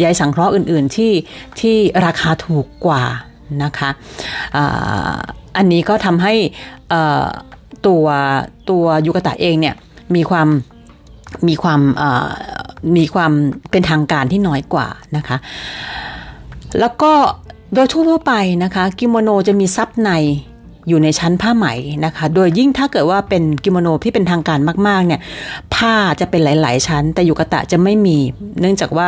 [0.00, 1.12] ใยสังเคราะห์อื่น ๆ ที่
[1.60, 3.04] ที่ราคาถูกกว่า
[3.64, 3.90] นะคะ
[5.56, 6.34] อันนี้ก็ทำให้
[7.86, 8.04] ตัว
[8.70, 9.74] ตัวยูกตะเองเนี่ย
[10.16, 10.48] มีความ
[11.48, 11.80] มีความ
[12.96, 13.32] มีความ
[13.70, 15.36] เป็นทางการที่น้อยกว่านะคะ
[16.80, 17.12] แล้วก็
[17.74, 18.32] โดยทั่วไป
[18.64, 20.10] นะคะกิโมโนจะมีซับใน
[20.88, 21.66] อยู่ในชั้นผ้าไหม
[22.04, 25.20] นะคะ โดยยิ่งถ้าเกิดว่าเป็นกิโมโนที่เป็นทางการมากๆเนี่ย
[25.74, 28.16] ผ้าจะเป็นหลาย ๆ ชั้น แต่ยูกาตะจะไม่มี
[28.60, 29.06] เนื่องจากว่า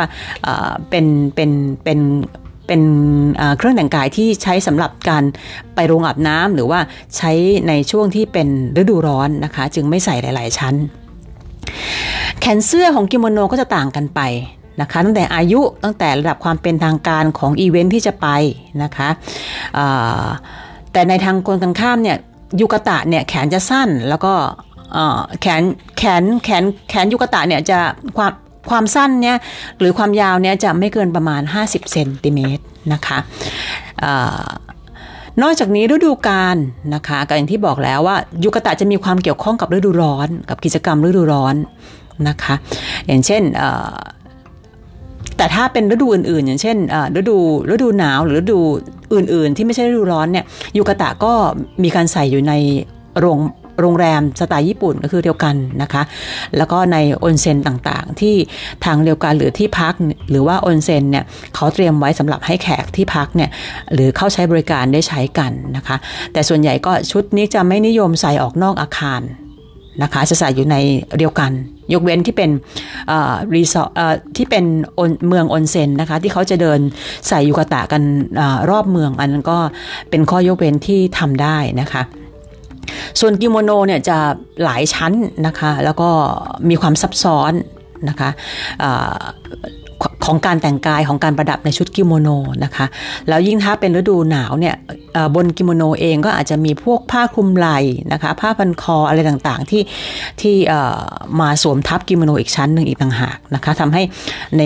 [0.89, 1.51] เป็นเป็น
[1.83, 1.99] เป็น
[2.67, 2.81] เป็น
[3.57, 5.23] เครื่องแต่งกายที่ใช้สำหรับการ
[5.75, 6.79] ไปโรงอาบน้ำหรือว่า
[7.17, 7.31] ใช้
[7.67, 8.47] ในช่วงที่เป็น
[8.81, 10.75] ฤดูร้อนนะคะ จึงไม่ใส่หลาย ๆ ชั้น
[12.39, 14.21] แขนเสื้อของกิโมโนก็จะต่างกันไป
[14.81, 18.27] นะคะตั้งแต่อายุตั้งแต่ระดับความเป็นทางการของอีเวนท์ที่จะไป
[18.83, 19.09] นะคะ
[20.91, 22.17] แต่ในทางกลกันข้ามเนี่ย
[22.61, 24.33] ยุกตะเนี่ยแขนจะสั้นแล้วก็
[25.41, 25.61] แขน
[25.97, 27.77] แขนแขนแขนยุกตะเนี่ยจะ
[28.17, 28.31] ความ
[28.71, 29.37] ความสั้นเนี่ย
[29.79, 33.17] หรือความยาวเนี่ยจะไม่เกินประมาณ 50 เซนติเมตรนะคะ
[35.41, 36.57] นอกจากนี้ฤดูกาล
[36.95, 41.55] นะคะก็อย่างที่บอกแล้วว่ายุกตะจะมีความเกี่ยวข้องกับฤดูร้อน กับกิจกรรมฤดูร้อน
[42.27, 42.55] นะคะ
[43.07, 43.41] อย่างเช่น
[45.37, 46.77] แต่ถ้าเป็นฤดูอื่นๆ อย่างเช่น
[47.19, 47.37] ฤดู
[47.73, 48.59] ฤดูหนาวหรือฤดู
[49.13, 50.45] อื่นๆ ที่ไม่ใช่ฤดูร้อนเนี่ย
[50.77, 51.33] ยูกะตะก็
[51.83, 52.53] มีการใส่อยู่ใน
[53.19, 53.39] โรง
[53.79, 56.03] โรงแรมสไตล์ญี่ปุ่นก็คือเดียวกันนะคะ
[56.57, 58.35] แล้วก็ในออนเซ็นต่างๆ ที่
[58.85, 59.93] ทางเดียวกันหรือที่พัก
[60.29, 63.49] หรือว่าออนเซ็นเนี่ยเขาเตรียมไว้สำหรับให้แขกที่พักเนี่ย
[63.93, 65.95] หรือเข้าใช้บริการได้ใช้กันนะคะ
[66.33, 69.21] แต่ส่วนใหญ่ก็ชุดนี้จะไม่นิยมใส่ออกนอกอาคาร
[70.03, 70.77] นะคะจะใส่อยู่ใน
[71.19, 71.51] เดียวกัน
[71.93, 72.49] ยกเว้นที่เป็น
[73.55, 74.65] รีสอร์ทที่เป็น
[75.27, 76.79] เมืองออนเซ็นนะคะ ที่เขาจะเดิน
[77.27, 79.57] ใส่ยูกาตะกันรอบเมืองอันนั้นก็
[80.09, 82.01] เป็นข้อยกเว้นที่ทำได้นะคะ
[83.19, 84.17] ส่วนกิโมโนเนี่ยจะ
[84.63, 85.13] หลายชั้น
[85.47, 86.09] นะคะ แล้วก็
[86.69, 87.53] มีความซับซ้อน
[88.09, 88.29] นะคะ
[90.25, 92.29] ของการแต่งกายของการประดับในชุดกิโมโน
[92.63, 92.85] นะคะ
[93.27, 94.75] แล้วยิ่งถ้าเป็นฤดูหนาวเนี่ย
[95.35, 97.79] บนกิโมโนเองก็อาจจะมีพวกผ้าคลุมไหล่
[98.13, 99.83] นะคะ ผ้าพันคออะไรต่างๆที่
[100.41, 100.55] ที่
[101.39, 104.03] มาสวมทับกิโมโนอีกชั้นหนึ่งอีกต่างหากนะคะทำให้
[104.57, 104.61] ใน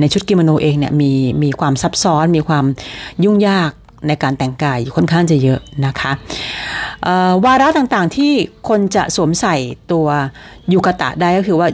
[0.00, 2.64] ในชุดกิโมโนเองเนี่ยมีมีความซับซ้อนมีความ
[3.24, 3.70] ยุ่งยาก
[4.08, 6.12] ในการแต่งกายค่อนข้างจะเยอะนะคะ
[7.44, 8.32] วาระต่างๆที่
[8.68, 9.56] คนจะสวมใส่
[9.92, 10.06] ตัว
[10.72, 11.68] ยูกาตะได้ก็คือว่า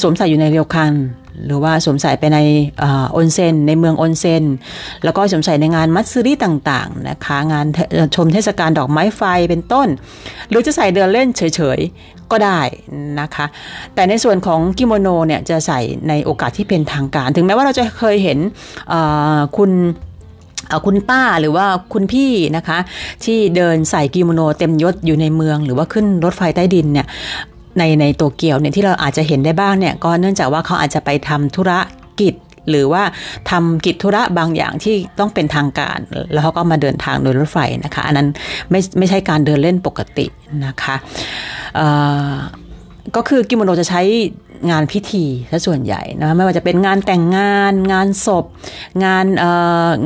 [0.00, 0.94] สวมใส่อยู่ในเรียวคัน
[1.46, 2.38] หรือว่าสวมใส่ไปใน
[2.82, 4.44] ออนเซนในเมืองออนเซน
[5.04, 7.66] แล้วก็สวมใส่ในงานมัตสึริ่างๆนะคะงาน
[8.14, 9.88] ชมเทศกาลดอกไม้ไฟเป็นต้น
[10.48, 11.42] หรือจะใส่เดินเล่นเฉ
[11.76, 12.60] ยๆ ก็ได้
[13.20, 13.46] นะคะ
[13.94, 18.38] แต่ในส่วนของกิโมโนเนี่ยจะใส่ในโอกาสที่เป็นทางการ ถึงแม้ว่าเราจะเคยเห็น
[19.56, 19.70] คุณ
[20.86, 22.78] คุณป้าหรือว่าคุณพี่นะคะ
[23.24, 27.06] ที่เดินใส่กิโมโนเต็มยศอยู่ในเมือง หรือว่าขึ้นรถไฟใต้ดินเนี่ย
[27.78, 31.70] ในในโตเกียวเนี่ยที่เราอาจจะเห็นได้บ้างเนี่ยก็เนื่องจากว่าเขาอาจจะไปทำธุร
[32.20, 32.34] กิจ
[32.70, 33.02] หรือว่า
[33.50, 35.98] ทำกิจธุระบางอย่างที่ต้องเป็นทางการ
[36.32, 38.28] แล้วเขาก็มาเดินทางโดยรถไฟนะคะ อันนั้น
[38.70, 40.26] ไม่ไม่ใช่การเดินเล่นปกติ
[40.66, 40.96] นะคะ
[43.16, 44.02] ก็คือกิโมโนจะใช้
[44.70, 48.44] งานพิธีซะส่วนใหญ่นะไม่ว่าจะเป็นงานแต่งงาน งานศพ
[49.04, 49.24] งาน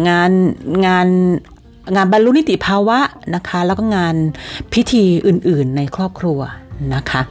[0.09, 0.31] งาน
[0.87, 1.09] งาน
[1.97, 2.99] งานบรรลุนิติภาวะ
[3.35, 4.15] นะคะ แล้วก็งาน
[4.73, 6.41] พิธีอื่นๆในครอบครัว
[6.95, 7.23] นะคะ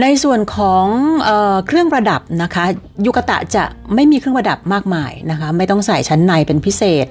[0.00, 0.86] ในส่วนของ
[1.24, 1.30] เอ
[1.66, 2.64] เครื่องประดับนะคะ
[3.06, 3.64] ยุกตะจะ
[3.94, 7.06] ไม่มีเครื่องประดับมากมายนะคะ ไม่ต้องใส่ชั้นในเป็นพิเศษ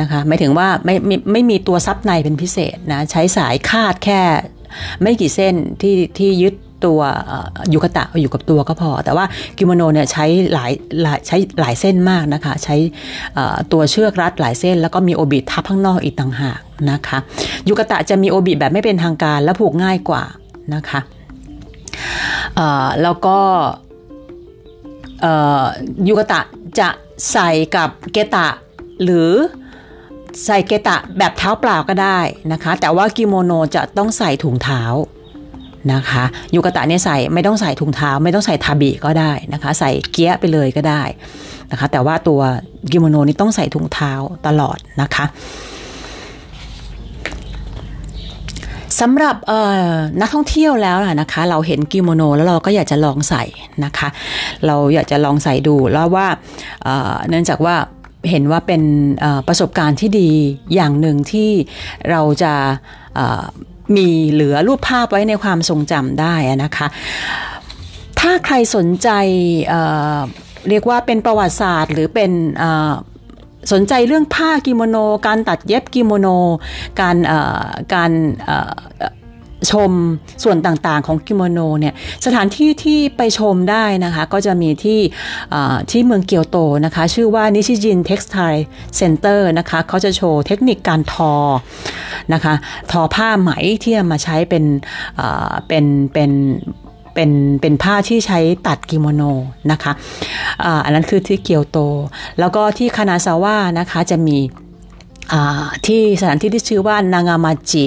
[0.00, 4.20] นะคะไม่ถึงว่าไม่ไม่ไม่มีตัวซับในเป็นพิเศษนะใช้สายคาดแค่
[5.02, 6.54] ไม่กี่เส้นที่ที่ยึด
[6.84, 7.00] ตัว
[7.74, 9.24] ยุกตะอยู่กับตัวก็พอ แต่ว่า
[9.58, 12.76] กิโมโนเนี่ยใช้หลายหลายใช้หลายเส้นมากนะคะ ใช้
[13.72, 17.18] ตัวเชือกรัดหลายเส้น แล้วก็มีโอบิทับข้างนอกอีกต่างหากนะคะ
[17.68, 20.22] ยุกตะจะมีโอบิแบบไม่เป็นทางการและผูกง่ายกว่า
[20.74, 21.00] นะคะ
[23.02, 23.38] แล้วก็
[26.08, 26.40] ยูกตะ
[26.78, 26.88] จะ
[27.32, 28.48] ใส่กับเกตะ
[29.02, 29.30] หรือ
[30.46, 32.18] ใส่เกตะแบบเท้าเปล่าก็ได้
[32.52, 34.82] นะคะ แต่ว่ากิโมโนจะต้องใส่ถุงเท้า
[35.92, 41.02] นะคะยูกะตะเนี่ยใส่ไม่ต้องใส่ถุงเท้า ไม่ต้องใส่ทาบิก็ได้นะคะ ใส่เกี้ยไปเลยก็ได้
[41.70, 42.40] นะคะ แต่ว่าตัว
[42.92, 44.12] กิโมโนนี่ต้องใส่ถุงเท้า
[44.46, 45.24] ตลอดนะคะ
[49.00, 49.36] สำหรับ
[50.20, 53.44] นักท่องเที่ยวแล้วนะคะ เราเห็นกิโมโนแล้วเราก็อยากจะลองใส่
[53.84, 54.08] นะคะ
[54.66, 56.26] เราอยากจะลองใส่ดูแล้วว่า
[57.28, 57.74] เนื่องจากว่า
[58.30, 58.82] เห็นว่าเป็น
[59.48, 60.30] ประสบการณ์ที่ดี
[60.74, 61.50] อย่างหนึ่งที่
[62.10, 62.54] เราจะ
[63.96, 66.86] มีเหลือรูปภาพไว้ในความทรงจำได้นะคะ
[68.20, 69.08] ถ้าใครสนใจ
[69.70, 72.30] เเรียกว่าเป็นประวัติศาสตร์ หรือเป็น
[73.72, 76.26] สนใจเรื่องผ้ากิโมโน การตัดเย็บกิโมโน
[77.00, 77.16] การ
[77.94, 78.12] การ
[79.70, 79.90] ชม
[80.44, 81.94] ส่วนต่างๆของกิโมโนเนี่ย
[82.26, 85.00] สถานที่ที่ไปชมได้นะคะ ก็จะมีที่
[85.90, 88.38] ที่เมืองเกียวโตนะคะ ชื่อว่านิชิจิน Textile
[88.96, 91.34] Center นะคะเขาจะโชว์เทคนิคการทอ
[92.32, 92.54] นะคะ
[92.90, 93.50] ทอผ้าไหม
[93.82, 94.64] ที่มาใช้เป็น
[95.68, 96.30] เป็นเป็น
[97.14, 99.22] เป็นเป็นผ้าที่ใช้ตัดกิโมโน
[99.70, 99.92] นะคะ
[100.84, 101.78] อันนั้นคือที่เกียวโต
[102.38, 104.38] แล้วก็ที่คานาซาวะนะคะจะมี
[105.86, 107.84] ที่สถานที่ที่ชื่อว่านางามาจิ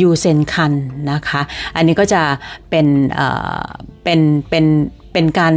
[0.00, 0.72] ยูเซนคัน
[1.10, 1.42] นะคะ
[1.76, 2.22] อันนี้ก็จะ
[2.70, 2.86] เป็น
[4.02, 4.64] เป็นเป็น
[5.12, 5.54] เป็นการ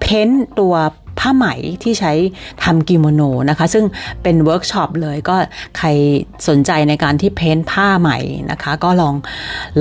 [0.00, 0.28] เพ้น
[0.60, 0.74] ตัว
[1.20, 1.46] ผ้าไหม
[1.82, 2.12] ที่ใช้
[2.64, 3.84] ทำกิโมโนนะคะ ซึ่ง
[4.22, 5.36] เป็นเวิร์กช็อปเลยก็
[5.78, 5.88] ใคร
[6.48, 8.10] สนใจในการที่ paint ผ้าไหม
[8.50, 9.14] นะคะ ก็ลอง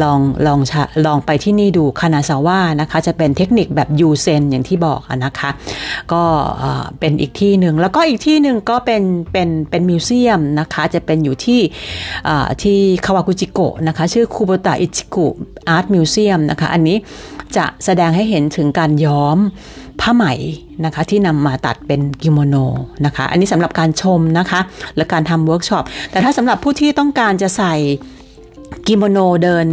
[0.01, 0.59] ลองลอง
[1.05, 5.49] ลองไปที่นี่ดูคานาซาว่านะคะ จะเป็นเทคนิคแบบยูเซนอย่างที่บอกนะคะ
[6.13, 6.23] ก็
[6.99, 11.61] เป็นอีกที่หนึ่งแล้วก็อีกที่หนึ่งก็เป็นเป็นเป็น museum นะคะจะเป็นอยู่ที่
[12.61, 15.27] ที่คาวากุจิโกะนะคะ ชื่อคูโบตะอิจิกุ
[15.69, 16.97] Art Museum นะคะ อันนี้
[17.57, 19.37] จะแสดงให้เห็นถึงการย้อม
[20.01, 20.25] ผ้าไหม
[20.85, 22.55] นะคะที่นำมาตัดเป็นกิโมโน
[23.05, 24.59] นะคะ อันนี้สำหรับการชมนะคะ
[24.97, 27.75] และการทำเวิร์กช็อปแต่ถ้าสำหรับผู้ที่ต้องการจะใส่
[28.87, 29.67] กิโมโนเดิน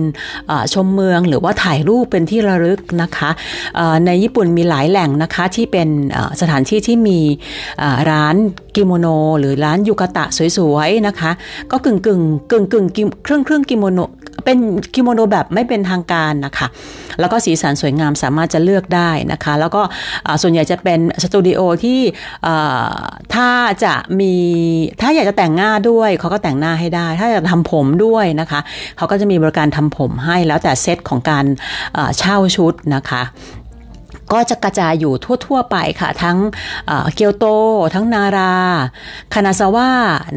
[0.72, 3.30] ชมเมืองหรือว่าถ่ายรูปเป็นที่ระลึกนะคะ
[4.06, 5.88] ในญี่ปุ่นมีหลายแหล่งนะคะที่เป็น
[6.40, 7.20] สถานที่ที่มี
[8.10, 8.36] ร้าน
[8.76, 9.06] กิโมโน
[9.38, 10.24] หรือร้านยูกาตะ
[10.56, 11.30] สวยๆนะคะ
[11.70, 12.86] ก็กึ่งกึ่งกึ่งกึ่ง
[13.24, 14.00] เครื่องเครื่องกิโมโน
[14.44, 14.58] เป็น
[14.94, 16.66] กิโมโนแบบไม่เป็นทางการนะคะ
[17.20, 19.82] แล้วก็สีสันสวยงามสามารถจะเลือกได้นะคะ แล้วก็
[20.42, 22.00] ส่วนใหญ่จะเป็นสตูดิโอที่
[23.34, 23.50] ถ้า
[23.84, 24.34] จะมี
[25.00, 28.60] ถ้าอยากจะแต่งหน้าด้วยเขาก็แต่งหน้าให้ได้ ถ้าอยากทำผมด้วยนะคะ
[28.96, 31.44] เขาก็จะมีบริการทำผมให้แล้วแต่เซตของการ
[32.18, 33.22] เช่าชุดนะคะ
[34.32, 35.12] ก็จะกระจายอยู่
[35.46, 36.38] ทั่ว ๆ ไปค่ะ ทั้ง
[37.14, 37.44] เกียวโต
[37.94, 38.52] ทั้งนารา
[39.32, 39.90] คานาซาวะ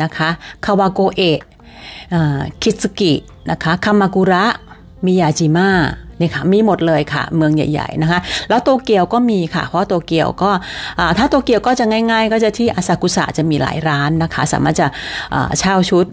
[0.04, 0.30] นะคะ
[0.66, 1.40] คาวาโกเอะ
[2.62, 3.14] คิสกิ
[3.50, 4.46] นะคะคามากุระ
[5.06, 5.70] มิยาจิมะ
[6.20, 10.52] นี่ค่ะมีหมดเลยค่ะ เมืองใหญ่ๆนะคะแล้วโตเกียวก็มีค่ะ เพราะโตเกียวก็
[11.18, 14.88] ถ้าโตเกียวก็จะง่าย ๆ ก็จะที่อาซากุสะจะมีหลายร้านนะคะ สามารถจะ
[15.60, 16.06] เช่าชุด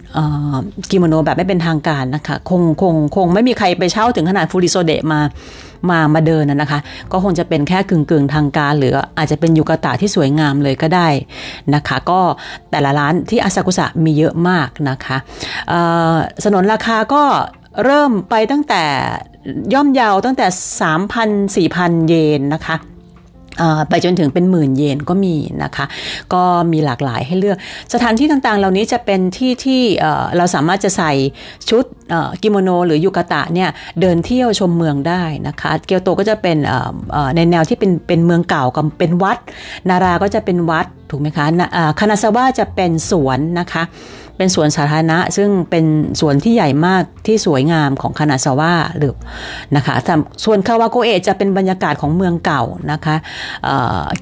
[0.90, 5.20] กิโมโนแบบไม่เป็นทางการนะคะคงคงคงไม่มีใครไปเช่าถึงขนาดฟูริโซเดะมา
[5.90, 6.80] มามาเดินนะคะ
[7.12, 11.08] ก็คงจะเป็นแค่กึ่งกึ่งทางการ หรืออาจจะเป็นยูกาตะที่สวยงามเลยก็ได้
[11.74, 12.20] นะคะ ก็
[12.70, 15.16] แต่ละร้านที่อาซากุสะมีเยอะมากนะคะ
[16.44, 17.22] สนนราคาก็
[17.84, 18.82] เริ่มไปตั้งแต่
[19.74, 20.46] ย่อมยาวตั้งแต่
[20.96, 22.76] 3,000 4,000 เยนนะคะ
[23.88, 25.86] ไปจนถึงเป็นหมื่นเยนก็มีนะคะ
[26.34, 27.58] ก็มีหลากหลายให้เลือก
[27.92, 29.82] สถานที่ต่างๆ เหล่านี้จะเป็นที่ที่
[30.36, 31.12] เราสามารถจะใส่
[31.70, 31.84] ชุด
[32.42, 36.56] กิโมโนหรือยูกาตะเนี่ยเดินเที่ยวชมเมืองได้นะคะ เกียวโตก็จะเป็น
[37.36, 39.38] ในแนวที่เป็นเป็นเมืองเก่ากับเป็นวัด
[39.90, 41.46] นาราก็จะเป็นวัดถูกไหมคะ
[41.98, 43.82] คานาซาวะจะเป็นสวนนะคะ
[44.36, 45.84] เป็นสวนสาธารณะ ซึ่งเป็น
[46.20, 49.14] สวนที่ใหญ่มากที่สวยงามของคานาซาวะหรือ
[49.76, 49.94] นะคะ
[50.44, 53.16] ส่วนคาวาโกเอะจะเป็นบรรยากาศของเมืองเก่านะคะ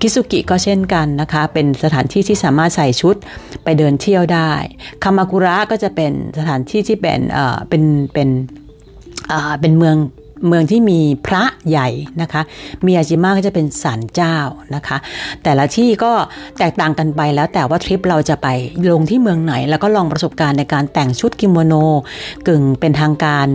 [0.00, 3.16] คิสุกิก็เช่นกันนะคะเป็นสถานที่ที่สามารถใส่ชุด
[3.64, 4.52] ไปเดินเที่ยวได้
[5.02, 7.20] คามากุระก็จะเป็นสถานที่ที่เป็น
[7.68, 8.28] เป็นเป็น
[9.60, 9.96] เป็นเมือง
[10.46, 11.88] เมืองที่มีพระใหญ่
[12.22, 12.42] นะคะ
[12.86, 14.36] มีอาจิมะก็จะเป็นศาลเจ้า
[14.74, 14.96] นะคะ
[15.42, 16.12] แต่ละที่ก็
[16.58, 18.48] แตกต่างกันไปแล้วแต่ว่าทริปเราจะไป
[18.92, 21.74] ลงที่เมืองไหน แล้วก็ลองประสบการณ์ในการแต่งชุดกิโมโน
[22.48, 23.46] กึ่งเป็นทางการ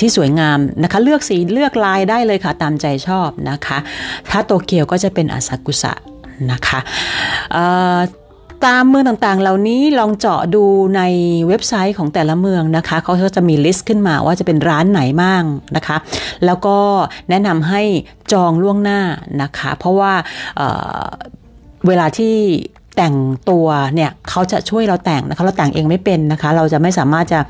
[0.00, 3.78] ที่สวยงามนะคะ เลือกสีเลือกลายได้เลยค่ะตามใจชอบนะคะ
[4.30, 5.92] ถ้าโตเกียวก็จะเป็นอาซากุสะ
[6.52, 6.80] นะคะ
[8.64, 10.64] ตามเมืองต่างๆ เหล่านี้ลองเจาะดู
[10.96, 11.02] ใน
[11.48, 15.42] เว็บไซต์ของแต่ละเมืองนะคะเขาก็จะมี list ขึ้นมาว่าจะเป็นร้านไหนบ้าง
[15.76, 15.96] นะคะ
[16.46, 16.76] แล้วก็
[17.30, 17.82] แนะนำให้
[18.32, 19.00] จองล่วงหน้า
[19.42, 20.12] นะคะ เพราะว่า
[20.56, 22.34] เเวลาที่
[22.96, 23.16] แต่ง
[23.50, 27.40] ตัวเนี่ยเขาจะช่วยเราแต่งนะคะเราแต่งเองไม่เป็นนะคะ เราจะไม่สามารถจะ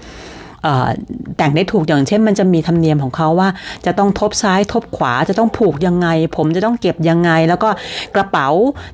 [1.39, 3.49] แต่งได้ถูกอย่างเช่นมันจะมีธรรมเนียมของเขาว่า
[3.87, 7.69] จะต้องทบซ้ายทบขวาจะต้องผูกยังไง ผมจะต้องเก็บยังไง แล้วก็
[8.15, 8.49] กระเป๋า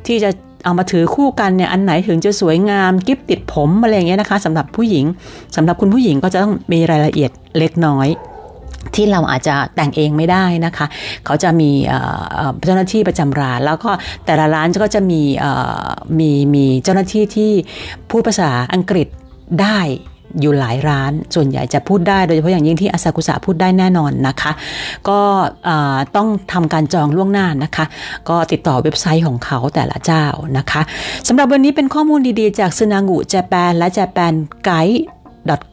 [0.07, 0.31] ที่จะ
[0.65, 5.05] เอามาถือคู่กันเนี่ยอันไหนถึงจะสวยงามกิฟติดผมอะไรอย่างเงี้ยนะคะสำหรับผู้หญิง
[5.57, 8.09] สำหรับคุณผู้หญิงก็จะต้องมีรายละเอียดเล็กน้อย
[8.95, 10.87] ที่เราอาจจะแต่งเองไม่ได้นะคะ
[11.25, 11.71] เขาจะมี
[12.65, 13.91] เจ้าหน้าที่ประจำร้าน แล้วก็
[14.27, 15.23] แต่ละร้านก็จะมี
[16.19, 17.53] มีมีเจ้าหน้าที่ที่
[18.11, 19.09] พูดภาษาอังกฤษ
[19.63, 19.79] ได้
[20.41, 24.53] อยู่หลายร้าน ส่วนใหญ่จะพูดได้โดยเฉพาะอย่างยิ่งที่อาซากุสะพูดได้แน่นอนนะคะ
[25.09, 25.21] ก็
[26.17, 27.85] ต้องทำการจองล่วงหน้านะคะ
[28.29, 30.25] ก็ติดต่อเว็บไซต์ของเขาแต่ละเจ้า
[30.59, 30.83] นะคะ
[31.29, 35.05] สำหรับวันนี้เป็นข้อมูลดีๆ จากซึนา ngu เจแปนและเจแปนไกด์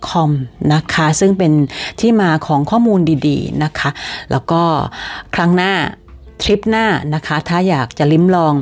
[0.10, 0.32] .com
[0.74, 1.52] นะคะ ซึ่งเป็น
[2.00, 3.90] ที่มาของข้อมูลดีๆนะคะ
[4.32, 4.62] แล้วก็
[5.36, 5.74] ครั้งหน้า
[6.42, 8.54] ทริปหน้านะคะ ถ้าอยากจะลิ้มลอง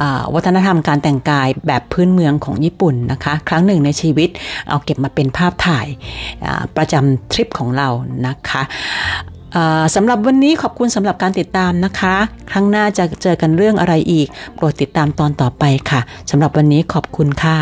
[0.00, 0.02] อ
[0.34, 4.28] วัฒนธรรมการแต่งกายแบบพื้นเมืองของญี่ปุ่นนะคะ ครั้งหนึ่งในชีวิต
[4.68, 5.86] เอาเก็บมาเป็นภาพถ่าย
[6.76, 7.88] ประจำทริปของเรา
[8.26, 8.62] นะคะ
[9.94, 12.14] สำหรับวันนี้ขอบคุณสำหรับการติดตามนะคะ
[12.50, 17.58] ครั้งหน้าจะเจอกันเรื่องอะไรอีก โปรดติดตามตอนต่อไปค่ะสำหรับวันนี้ขอบคุณค่ะ